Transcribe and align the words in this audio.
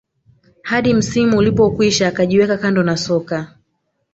hadi 0.63 0.93
msimu 0.93 1.37
ulipokwisha 1.37 2.07
akajiweka 2.07 2.57
kando 2.57 2.83
na 2.83 2.97
soka 2.97 3.57